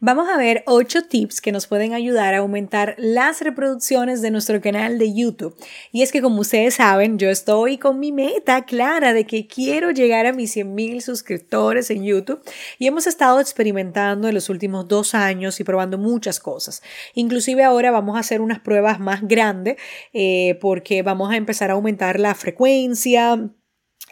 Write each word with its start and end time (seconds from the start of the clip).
Vamos 0.00 0.28
a 0.28 0.36
ver 0.36 0.62
8 0.66 1.06
tips 1.08 1.40
que 1.40 1.50
nos 1.50 1.66
pueden 1.66 1.92
ayudar 1.92 2.32
a 2.32 2.38
aumentar 2.38 2.94
las 2.98 3.40
reproducciones 3.40 4.22
de 4.22 4.30
nuestro 4.30 4.60
canal 4.60 4.96
de 4.96 5.12
YouTube. 5.12 5.56
Y 5.90 6.02
es 6.02 6.12
que 6.12 6.22
como 6.22 6.42
ustedes 6.42 6.74
saben, 6.74 7.18
yo 7.18 7.28
estoy 7.30 7.78
con 7.78 7.98
mi 7.98 8.12
meta 8.12 8.64
clara 8.64 9.12
de 9.12 9.26
que 9.26 9.48
quiero 9.48 9.90
llegar 9.90 10.26
a 10.26 10.32
mis 10.32 10.52
100 10.52 10.72
mil 10.72 11.02
suscriptores 11.02 11.90
en 11.90 12.04
YouTube 12.04 12.40
y 12.78 12.86
hemos 12.86 13.08
estado 13.08 13.40
experimentando 13.40 14.28
en 14.28 14.34
los 14.34 14.48
últimos 14.48 14.86
dos 14.86 15.16
años 15.16 15.58
y 15.58 15.64
probando 15.64 15.98
muchas 15.98 16.38
cosas. 16.38 16.80
Inclusive 17.14 17.64
ahora 17.64 17.90
vamos 17.90 18.16
a 18.16 18.20
hacer 18.20 18.40
unas 18.40 18.60
pruebas 18.60 19.00
más 19.00 19.26
grandes 19.26 19.78
eh, 20.12 20.58
porque 20.60 21.02
vamos 21.02 21.32
a 21.32 21.36
empezar 21.36 21.70
a 21.70 21.74
aumentar 21.74 22.20
la 22.20 22.36
frecuencia 22.36 23.50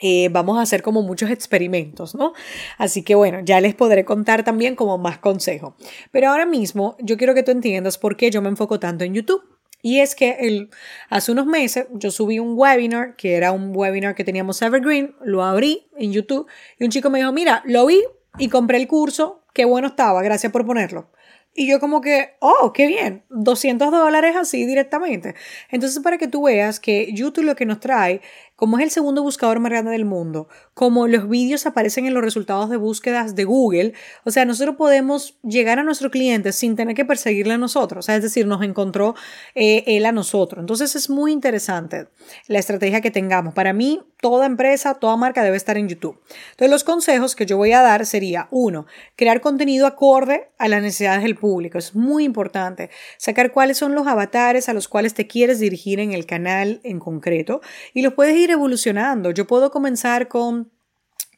eh, 0.00 0.28
vamos 0.30 0.58
a 0.58 0.62
hacer 0.62 0.82
como 0.82 1.02
muchos 1.02 1.30
experimentos, 1.30 2.14
¿no? 2.14 2.32
Así 2.78 3.02
que 3.02 3.14
bueno, 3.14 3.40
ya 3.40 3.60
les 3.60 3.74
podré 3.74 4.04
contar 4.04 4.44
también 4.44 4.76
como 4.76 4.98
más 4.98 5.18
consejo. 5.18 5.76
Pero 6.10 6.30
ahora 6.30 6.46
mismo 6.46 6.96
yo 7.00 7.16
quiero 7.16 7.34
que 7.34 7.42
tú 7.42 7.50
entiendas 7.50 7.98
por 7.98 8.16
qué 8.16 8.30
yo 8.30 8.42
me 8.42 8.48
enfoco 8.48 8.78
tanto 8.78 9.04
en 9.04 9.14
YouTube. 9.14 9.42
Y 9.82 10.00
es 10.00 10.14
que 10.14 10.36
el, 10.40 10.70
hace 11.10 11.30
unos 11.32 11.46
meses 11.46 11.86
yo 11.92 12.10
subí 12.10 12.38
un 12.38 12.58
webinar, 12.58 13.14
que 13.14 13.34
era 13.34 13.52
un 13.52 13.70
webinar 13.74 14.14
que 14.14 14.24
teníamos 14.24 14.60
Evergreen, 14.60 15.14
lo 15.22 15.44
abrí 15.44 15.86
en 15.96 16.12
YouTube 16.12 16.48
y 16.78 16.84
un 16.84 16.90
chico 16.90 17.08
me 17.08 17.20
dijo, 17.20 17.32
mira, 17.32 17.62
lo 17.64 17.86
vi 17.86 18.02
y 18.38 18.48
compré 18.48 18.78
el 18.78 18.88
curso, 18.88 19.44
qué 19.54 19.64
bueno 19.64 19.88
estaba, 19.88 20.22
gracias 20.22 20.50
por 20.50 20.66
ponerlo. 20.66 21.10
Y 21.58 21.66
yo 21.66 21.80
como 21.80 22.02
que, 22.02 22.36
oh, 22.40 22.72
qué 22.74 22.86
bien, 22.86 23.24
200 23.30 23.90
dólares 23.90 24.36
así 24.36 24.66
directamente. 24.66 25.34
Entonces, 25.70 26.02
para 26.02 26.18
que 26.18 26.28
tú 26.28 26.42
veas 26.42 26.80
que 26.80 27.10
YouTube 27.14 27.44
lo 27.44 27.56
que 27.56 27.64
nos 27.64 27.80
trae 27.80 28.20
como 28.56 28.78
es 28.78 28.84
el 28.84 28.90
segundo 28.90 29.22
buscador 29.22 29.60
más 29.60 29.70
grande 29.70 29.92
del 29.92 30.06
mundo, 30.06 30.48
como 30.74 31.06
los 31.06 31.28
vídeos 31.28 31.66
aparecen 31.66 32.06
en 32.06 32.14
los 32.14 32.24
resultados 32.24 32.70
de 32.70 32.76
búsquedas 32.76 33.36
de 33.36 33.44
Google, 33.44 33.92
o 34.24 34.30
sea, 34.30 34.44
nosotros 34.44 34.76
podemos 34.76 35.38
llegar 35.42 35.78
a 35.78 35.84
nuestro 35.84 36.10
cliente 36.10 36.52
sin 36.52 36.74
tener 36.74 36.96
que 36.96 37.04
perseguirle 37.04 37.54
a 37.54 37.58
nosotros, 37.58 38.04
o 38.04 38.06
sea, 38.06 38.16
es 38.16 38.22
decir, 38.22 38.46
nos 38.46 38.62
encontró 38.62 39.14
eh, 39.54 39.84
él 39.86 40.06
a 40.06 40.12
nosotros. 40.12 40.60
Entonces 40.60 40.96
es 40.96 41.10
muy 41.10 41.32
interesante 41.32 42.08
la 42.48 42.58
estrategia 42.58 43.00
que 43.00 43.10
tengamos. 43.10 43.54
Para 43.54 43.72
mí, 43.72 44.02
toda 44.20 44.46
empresa, 44.46 44.94
toda 44.94 45.16
marca 45.16 45.42
debe 45.42 45.56
estar 45.56 45.76
en 45.76 45.88
YouTube. 45.88 46.18
Entonces 46.50 46.70
los 46.70 46.84
consejos 46.84 47.36
que 47.36 47.46
yo 47.46 47.56
voy 47.58 47.72
a 47.72 47.82
dar 47.82 48.06
sería, 48.06 48.48
uno, 48.50 48.86
crear 49.16 49.40
contenido 49.40 49.86
acorde 49.86 50.48
a 50.58 50.68
las 50.68 50.82
necesidades 50.82 51.22
del 51.22 51.36
público. 51.36 51.78
Es 51.78 51.94
muy 51.94 52.24
importante 52.24 52.90
sacar 53.18 53.52
cuáles 53.52 53.76
son 53.76 53.94
los 53.94 54.06
avatares 54.06 54.68
a 54.68 54.72
los 54.74 54.88
cuales 54.88 55.14
te 55.14 55.26
quieres 55.26 55.60
dirigir 55.60 56.00
en 56.00 56.12
el 56.12 56.24
canal 56.24 56.80
en 56.84 56.98
concreto 56.98 57.60
y 57.92 58.02
los 58.02 58.14
puedes 58.14 58.36
ir 58.36 58.45
evolucionando. 58.50 59.30
Yo 59.30 59.46
puedo 59.46 59.70
comenzar 59.70 60.28
con 60.28 60.72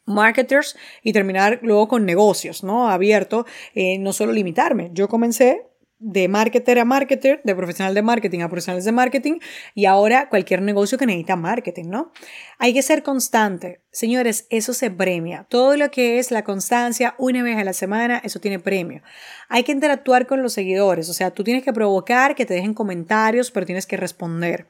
marketers 0.05 0.75
y 1.03 1.13
terminar 1.13 1.59
luego 1.61 1.87
con 1.87 2.05
negocios, 2.05 2.63
¿no? 2.63 2.89
Abierto, 2.89 3.45
eh, 3.75 3.97
no 3.99 4.11
solo 4.11 4.31
limitarme. 4.31 4.89
Yo 4.93 5.07
comencé 5.07 5.68
de 5.99 6.29
marketer 6.29 6.79
a 6.79 6.85
marketer, 6.85 7.41
de 7.43 7.53
profesional 7.55 7.93
de 7.93 8.01
marketing 8.01 8.39
a 8.39 8.47
profesionales 8.47 8.85
de 8.85 8.93
marketing 8.93 9.39
y 9.75 9.85
ahora 9.85 10.29
cualquier 10.29 10.61
negocio 10.61 10.97
que 10.97 11.05
necesita 11.05 11.35
marketing, 11.35 11.89
¿no? 11.89 12.11
Hay 12.57 12.73
que 12.73 12.81
ser 12.81 13.03
constante. 13.03 13.81
Señores, 13.91 14.47
eso 14.49 14.73
se 14.73 14.91
premia. 14.91 15.45
Todo 15.49 15.75
lo 15.75 15.91
que 15.91 16.19
es 16.19 16.31
la 16.31 16.45
constancia 16.45 17.15
una 17.17 17.43
vez 17.43 17.57
a 17.57 17.65
la 17.65 17.73
semana, 17.73 18.21
eso 18.23 18.39
tiene 18.39 18.59
premio. 18.59 19.01
Hay 19.49 19.63
que 19.63 19.73
interactuar 19.73 20.25
con 20.25 20.41
los 20.41 20.53
seguidores, 20.53 21.09
o 21.09 21.13
sea, 21.13 21.31
tú 21.31 21.43
tienes 21.43 21.63
que 21.63 21.73
provocar 21.73 22.33
que 22.33 22.45
te 22.45 22.53
dejen 22.53 22.73
comentarios, 22.73 23.51
pero 23.51 23.65
tienes 23.65 23.85
que 23.85 23.97
responder. 23.97 24.67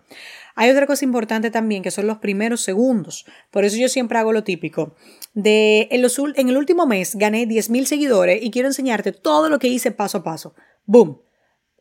Hay 0.56 0.72
otra 0.72 0.88
cosa 0.88 1.06
importante 1.06 1.52
también, 1.52 1.84
que 1.84 1.92
son 1.92 2.08
los 2.08 2.18
primeros 2.18 2.62
segundos. 2.62 3.26
Por 3.52 3.66
eso 3.66 3.78
yo 3.78 3.88
siempre 3.88 4.18
hago 4.18 4.34
lo 4.34 4.44
típico. 4.44 4.96
De, 5.34 5.88
en, 5.92 6.02
los, 6.02 6.18
en 6.20 6.50
el 6.50 6.58
último 6.58 6.88
mes 6.88 7.16
gané 7.16 7.48
10.000 7.48 7.86
seguidores 7.86 8.44
y 8.44 8.50
quiero 8.52 8.68
enseñarte 8.68 9.12
todo 9.12 9.50
lo 9.50 9.60
que 9.60 9.68
hice 9.68 9.92
paso 9.92 10.18
a 10.18 10.24
paso. 10.24 10.56
¡Boom! 10.92 11.22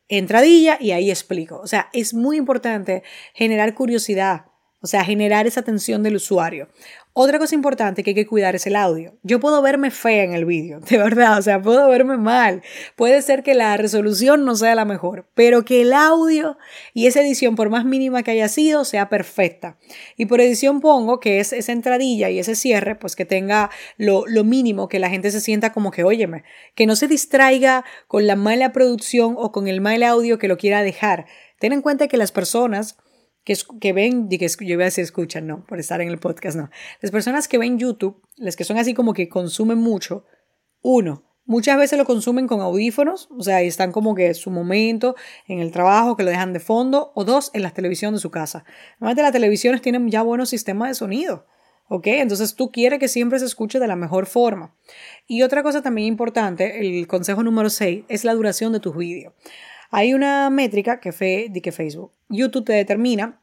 Entradilla 0.09 0.77
y 0.79 0.91
ahí 0.91 1.09
explico. 1.09 1.59
O 1.61 1.67
sea, 1.67 1.89
es 1.95 2.13
muy 2.13 2.37
importante 2.37 3.03
generar 3.33 3.73
curiosidad, 3.73 4.48
o 4.81 4.87
sea, 4.87 5.05
generar 5.05 5.47
esa 5.47 5.61
atención 5.61 6.03
del 6.03 6.17
usuario. 6.17 6.69
Otra 7.13 7.41
cosa 7.41 7.57
importante 7.57 8.05
que 8.05 8.11
hay 8.11 8.15
que 8.15 8.29
cuidar 8.29 8.55
es 8.55 8.65
el 8.69 8.77
audio. 8.77 9.19
Yo 9.25 9.41
puedo 9.41 9.61
verme 9.61 9.91
fea 9.91 10.23
en 10.23 10.35
el 10.35 10.45
vídeo, 10.45 10.79
de 10.89 10.99
verdad, 10.99 11.37
o 11.37 11.43
sea, 11.43 11.61
puedo 11.61 11.89
verme 11.89 12.17
mal. 12.17 12.63
Puede 12.95 13.21
ser 13.23 13.43
que 13.43 13.55
la 13.55 13.77
resolución 13.77 14.45
no 14.45 14.55
sea 14.55 14.77
la 14.77 14.85
mejor, 14.85 15.27
pero 15.35 15.65
que 15.65 15.81
el 15.81 15.93
audio 15.93 16.59
y 16.95 17.09
esa 17.09 17.21
edición, 17.21 17.57
por 17.57 17.71
más 17.71 17.85
mínima 17.85 18.23
que 18.23 18.31
haya 18.31 18.49
sido, 18.49 18.85
sea 18.85 19.09
perfecta. 19.09 19.79
Y 20.17 20.27
por 20.27 20.41
edición 20.41 20.81
pongo 20.81 21.19
que 21.19 21.41
es 21.41 21.53
esa 21.53 21.73
entradilla 21.73 22.31
y 22.31 22.39
ese 22.39 22.55
cierre, 22.55 22.95
pues 22.95 23.17
que 23.17 23.25
tenga 23.25 23.71
lo, 23.97 24.25
lo 24.29 24.45
mínimo, 24.45 24.89
que 24.89 25.01
la 25.01 25.11
gente 25.11 25.33
se 25.33 25.41
sienta 25.41 25.73
como 25.73 25.91
que, 25.91 26.05
óyeme, 26.05 26.45
que 26.77 26.87
no 26.87 26.95
se 26.95 27.09
distraiga 27.09 27.85
con 28.07 28.29
la 28.29 28.37
mala 28.37 28.73
producción 28.73 29.35
o 29.37 29.51
con 29.51 29.67
el 29.67 29.81
mal 29.81 30.05
audio 30.05 30.39
que 30.39 30.47
lo 30.47 30.57
quiera 30.57 30.85
dejar. 30.85 31.27
Ten 31.59 31.73
en 31.73 31.83
cuenta 31.83 32.07
que 32.07 32.17
las 32.17 32.31
personas 32.31 32.97
que, 33.81 33.93
ven, 33.93 34.29
y 34.31 34.39
que 34.39 34.49
yo 34.61 34.77
voy 34.77 34.85
a 34.85 34.89
escuchan, 34.89 35.47
no, 35.47 35.65
por 35.65 35.79
estar 35.79 36.01
en 36.01 36.09
el 36.09 36.19
podcast, 36.19 36.57
no. 36.57 36.71
Las 37.01 37.11
personas 37.11 37.49
que 37.49 37.59
ven 37.59 37.79
YouTube, 37.79 38.23
las 38.37 38.57
que 38.57 38.65
son 38.65 38.79
así 38.79 38.95
como 38.95 39.15
que 39.15 39.29
consumen 39.29 39.79
mucho, 39.79 40.25
uno, 40.83 41.25
muchas 41.45 41.79
veces 41.79 41.99
lo 41.99 42.05
consumen 42.05 42.47
con 42.47 42.61
audífonos, 42.61 43.29
o 43.31 43.43
sea, 43.43 43.63
y 43.63 43.67
están 43.67 43.91
como 43.91 44.15
que 44.15 44.35
su 44.35 44.51
momento 44.51 45.17
en 45.47 45.61
el 45.61 45.73
trabajo, 45.73 46.17
que 46.17 46.23
lo 46.23 46.31
dejan 46.31 46.53
de 46.53 46.61
fondo, 46.61 47.13
o 47.15 47.25
dos, 47.25 47.51
en 47.55 47.63
la 47.63 47.71
televisión 47.71 48.15
de 48.15 48.21
su 48.21 48.31
casa. 48.31 48.65
Normalmente 49.01 49.23
las 49.23 49.33
televisiones 49.33 49.83
tienen 49.83 50.11
ya 50.11 50.23
buenos 50.23 50.51
sistemas 50.51 50.91
de 50.91 50.95
sonido. 50.95 51.47
¿Ok? 51.91 52.07
Entonces 52.09 52.55
tú 52.55 52.71
quieres 52.71 52.99
que 52.99 53.09
siempre 53.09 53.39
se 53.39 53.47
escuche 53.47 53.79
de 53.79 53.87
la 53.87 53.97
mejor 53.97 54.27
forma. 54.27 54.77
Y 55.27 55.41
otra 55.41 55.63
cosa 55.63 55.81
también 55.81 56.07
importante, 56.07 56.87
el 56.87 57.07
consejo 57.07 57.43
número 57.43 57.71
6, 57.71 58.05
es 58.09 58.25
la 58.25 58.35
duración 58.35 58.75
de 58.75 58.81
tus 58.81 58.95
vídeos. 58.95 59.33
Hay 59.91 60.15
una 60.15 60.51
métrica 60.51 61.01
que, 61.01 61.11
que 61.63 61.73
Facebook, 61.73 62.13
YouTube 62.29 62.67
te 62.67 62.73
determina 62.75 63.41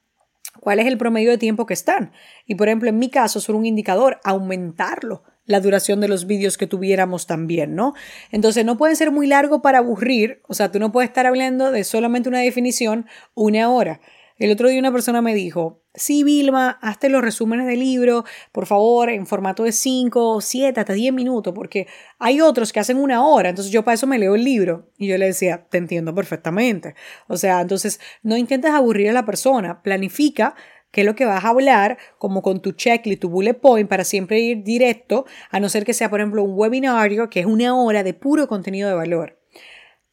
cuál 0.60 0.80
es 0.80 0.88
el 0.88 0.98
promedio 0.98 1.32
de 1.32 1.38
tiempo 1.38 1.66
que 1.66 1.74
están. 1.74 2.12
Y 2.46 2.56
por 2.56 2.68
ejemplo, 2.68 2.90
en 2.90 3.00
mi 3.00 3.10
caso, 3.10 3.40
es 3.40 3.50
un 3.50 3.66
indicador, 3.66 4.20
aumentarlo 4.24 5.24
la 5.46 5.60
duración 5.60 6.02
de 6.02 6.08
los 6.08 6.26
vídeos 6.26 6.58
que 6.58 6.68
tuviéramos 6.68 7.28
también, 7.28 7.76
¿no? 7.76 7.94
Entonces 8.32 8.66
no 8.66 8.78
pueden 8.78 8.96
ser 8.96 9.12
muy 9.12 9.28
largo 9.28 9.62
para 9.62 9.78
aburrir, 9.78 10.42
o 10.48 10.54
sea, 10.54 10.72
tú 10.72 10.80
no 10.80 10.92
puedes 10.92 11.10
estar 11.10 11.26
hablando 11.26 11.72
de 11.72 11.84
solamente 11.84 12.30
una 12.30 12.40
definición 12.40 13.06
una 13.36 13.70
hora. 13.70 14.02
El 14.38 14.52
otro 14.52 14.68
día 14.70 14.80
una 14.80 14.92
persona 14.92 15.22
me 15.22 15.36
dijo, 15.36 15.85
sí, 15.96 16.24
Vilma, 16.24 16.78
hazte 16.82 17.10
los 17.10 17.22
resúmenes 17.22 17.68
del 17.68 17.80
libro, 17.80 18.24
por 18.52 18.66
favor, 18.66 19.10
en 19.10 19.26
formato 19.26 19.64
de 19.64 19.72
5, 19.72 20.42
7, 20.42 20.80
hasta 20.80 20.94
10 20.94 21.14
minutos, 21.14 21.54
porque 21.54 21.88
hay 22.20 22.42
otros 22.42 22.72
que 22.72 22.80
hacen 22.80 22.98
una 22.98 23.26
hora, 23.26 23.50
entonces 23.50 23.72
yo 23.72 23.84
para 23.84 23.96
eso 23.96 24.08
me 24.08 24.20
leo 24.20 24.36
el 24.36 24.44
libro. 24.44 24.90
Y 24.98 25.08
yo 25.08 25.18
le 25.18 25.28
decía, 25.28 25.68
te 25.70 25.78
entiendo 25.78 26.14
perfectamente. 26.14 26.96
O 27.28 27.38
sea, 27.38 27.62
entonces 27.62 28.00
no 28.24 28.38
intentes 28.38 28.72
aburrir 28.72 29.10
a 29.10 29.14
la 29.14 29.26
persona, 29.26 29.82
planifica 29.82 30.56
qué 30.92 31.02
es 31.02 31.08
lo 31.08 31.16
que 31.16 31.26
vas 31.26 31.44
a 31.44 31.50
hablar, 31.50 31.98
como 32.18 32.42
con 32.42 32.62
tu 32.62 32.72
checklist, 32.72 33.22
tu 33.22 33.30
bullet 33.30 33.56
point, 33.56 33.90
para 33.90 34.06
siempre 34.06 34.40
ir 34.40 34.64
directo, 34.64 35.26
a 35.52 35.60
no 35.60 35.68
ser 35.68 35.84
que 35.84 35.94
sea, 35.94 36.10
por 36.10 36.22
ejemplo, 36.22 36.42
un 36.42 36.58
webinario, 36.58 37.30
que 37.30 37.42
es 37.42 37.46
una 37.46 37.76
hora 37.76 38.02
de 38.02 38.14
puro 38.14 38.48
contenido 38.48 38.88
de 38.88 38.96
valor. 38.96 39.38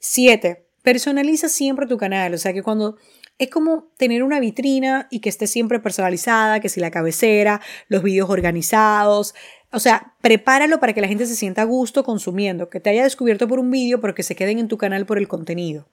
7. 0.00 0.66
Personaliza 0.82 1.49
siempre 1.49 1.87
tu 1.87 1.97
canal, 1.97 2.34
o 2.34 2.38
sea 2.38 2.53
que 2.53 2.64
cuando 2.64 2.97
es 3.38 3.50
como 3.50 3.93
tener 3.97 4.22
una 4.22 4.41
vitrina 4.41 5.09
y 5.10 5.20
que 5.20 5.28
esté 5.28 5.47
siempre 5.47 5.81
personalizada, 5.81 6.60
que 6.60 6.69
si 6.69 6.81
la 6.81 6.91
cabecera, 6.91 7.60
los 7.88 8.02
vídeos 8.02 8.31
organizados, 8.31 9.34
o 9.73 9.81
sea, 9.81 10.13
prepáralo 10.21 10.81
para 10.81 10.93
que 10.93 11.01
la 11.01 11.09
gente 11.09 11.27
se 11.27 11.35
sienta 11.35 11.63
a 11.63 11.65
gusto 11.65 12.05
consumiendo, 12.05 12.69
que 12.69 12.79
te 12.79 12.91
haya 12.91 13.05
descubierto 13.05 13.49
por 13.49 13.59
un 13.59 13.71
vídeo, 13.71 14.01
pero 14.01 14.15
que 14.15 14.23
se 14.23 14.37
queden 14.37 14.59
en 14.59 14.69
tu 14.69 14.77
canal 14.77 15.07
por 15.07 15.19
el 15.19 15.29
contenido. 15.29 15.87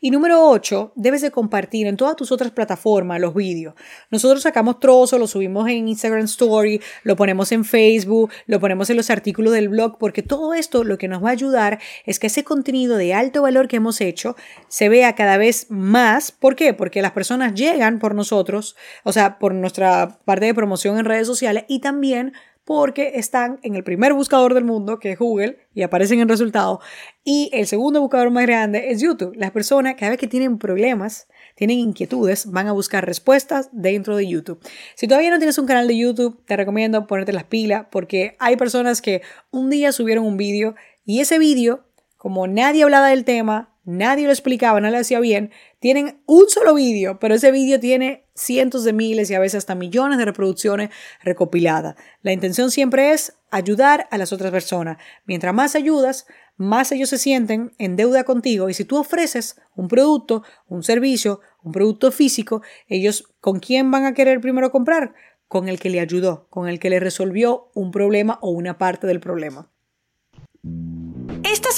Y 0.00 0.10
número 0.10 0.48
8, 0.48 0.92
debes 0.96 1.20
de 1.20 1.30
compartir 1.30 1.86
en 1.86 1.96
todas 1.96 2.16
tus 2.16 2.32
otras 2.32 2.50
plataformas 2.50 3.20
los 3.20 3.34
vídeos. 3.34 3.74
Nosotros 4.10 4.42
sacamos 4.42 4.80
trozos, 4.80 5.20
lo 5.20 5.26
subimos 5.26 5.68
en 5.68 5.88
Instagram 5.88 6.24
Story, 6.24 6.80
lo 7.04 7.16
ponemos 7.16 7.52
en 7.52 7.64
Facebook, 7.64 8.30
lo 8.46 8.60
ponemos 8.60 8.88
en 8.90 8.96
los 8.96 9.10
artículos 9.10 9.52
del 9.52 9.68
blog, 9.68 9.98
porque 9.98 10.22
todo 10.22 10.54
esto 10.54 10.82
lo 10.82 10.96
que 10.96 11.08
nos 11.08 11.22
va 11.22 11.28
a 11.28 11.32
ayudar 11.32 11.78
es 12.06 12.18
que 12.18 12.28
ese 12.28 12.44
contenido 12.44 12.96
de 12.96 13.14
alto 13.14 13.42
valor 13.42 13.68
que 13.68 13.76
hemos 13.76 14.00
hecho 14.00 14.36
se 14.68 14.88
vea 14.88 15.14
cada 15.14 15.36
vez 15.36 15.66
más. 15.68 16.32
¿Por 16.32 16.56
qué? 16.56 16.72
Porque 16.72 17.02
las 17.02 17.12
personas 17.12 17.54
llegan 17.54 17.98
por 17.98 18.14
nosotros, 18.14 18.74
o 19.04 19.12
sea, 19.12 19.38
por 19.38 19.54
nuestra 19.54 20.18
parte 20.24 20.46
de 20.46 20.54
promoción 20.54 20.98
en 20.98 21.04
redes 21.04 21.26
sociales 21.26 21.64
y 21.68 21.80
también 21.80 22.32
porque 22.68 23.12
están 23.14 23.60
en 23.62 23.76
el 23.76 23.82
primer 23.82 24.12
buscador 24.12 24.52
del 24.52 24.64
mundo, 24.64 24.98
que 24.98 25.12
es 25.12 25.18
Google, 25.18 25.56
y 25.72 25.80
aparecen 25.80 26.20
en 26.20 26.28
resultados. 26.28 26.80
Y 27.24 27.48
el 27.54 27.66
segundo 27.66 27.98
buscador 28.02 28.30
más 28.30 28.44
grande 28.44 28.90
es 28.90 29.00
YouTube. 29.00 29.34
Las 29.36 29.52
personas, 29.52 29.94
cada 29.94 30.10
vez 30.10 30.18
que 30.18 30.26
tienen 30.26 30.58
problemas, 30.58 31.28
tienen 31.54 31.78
inquietudes, 31.78 32.44
van 32.50 32.66
a 32.66 32.72
buscar 32.72 33.06
respuestas 33.06 33.70
dentro 33.72 34.16
de 34.16 34.28
YouTube. 34.28 34.60
Si 34.96 35.08
todavía 35.08 35.30
no 35.30 35.38
tienes 35.38 35.56
un 35.56 35.64
canal 35.64 35.88
de 35.88 35.96
YouTube, 35.96 36.44
te 36.44 36.58
recomiendo 36.58 37.06
ponerte 37.06 37.32
las 37.32 37.44
pilas 37.44 37.86
porque 37.90 38.36
hay 38.38 38.56
personas 38.56 39.00
que 39.00 39.22
un 39.50 39.70
día 39.70 39.90
subieron 39.90 40.26
un 40.26 40.36
vídeo 40.36 40.74
y 41.06 41.20
ese 41.20 41.38
vídeo, 41.38 41.86
como 42.18 42.48
nadie 42.48 42.82
hablaba 42.82 43.08
del 43.08 43.24
tema, 43.24 43.77
nadie 43.88 44.26
lo 44.26 44.32
explicaba, 44.32 44.82
no 44.82 44.90
lo 44.90 44.98
hacía 44.98 45.18
bien, 45.18 45.50
tienen 45.80 46.20
un 46.26 46.48
solo 46.50 46.74
vídeo, 46.74 47.18
pero 47.18 47.34
ese 47.34 47.50
vídeo 47.50 47.80
tiene 47.80 48.26
cientos 48.34 48.84
de 48.84 48.92
miles 48.92 49.30
y 49.30 49.34
a 49.34 49.40
veces 49.40 49.58
hasta 49.58 49.74
millones 49.74 50.18
de 50.18 50.26
reproducciones 50.26 50.90
recopiladas. 51.22 51.96
La 52.20 52.32
intención 52.32 52.70
siempre 52.70 53.12
es 53.12 53.38
ayudar 53.50 54.06
a 54.10 54.18
las 54.18 54.30
otras 54.34 54.50
personas. 54.50 54.98
Mientras 55.24 55.54
más 55.54 55.74
ayudas, 55.74 56.26
más 56.58 56.92
ellos 56.92 57.08
se 57.08 57.16
sienten 57.16 57.72
en 57.78 57.96
deuda 57.96 58.24
contigo 58.24 58.68
y 58.68 58.74
si 58.74 58.84
tú 58.84 58.98
ofreces 58.98 59.58
un 59.74 59.88
producto, 59.88 60.42
un 60.66 60.82
servicio, 60.82 61.40
un 61.62 61.72
producto 61.72 62.12
físico, 62.12 62.60
ellos 62.88 63.32
con 63.40 63.58
quién 63.58 63.90
van 63.90 64.04
a 64.04 64.12
querer 64.12 64.42
primero 64.42 64.70
comprar? 64.70 65.14
Con 65.46 65.66
el 65.70 65.80
que 65.80 65.88
le 65.88 66.00
ayudó, 66.00 66.46
con 66.50 66.68
el 66.68 66.78
que 66.78 66.90
le 66.90 67.00
resolvió 67.00 67.70
un 67.74 67.90
problema 67.90 68.38
o 68.42 68.50
una 68.50 68.76
parte 68.76 69.06
del 69.06 69.18
problema. 69.18 69.70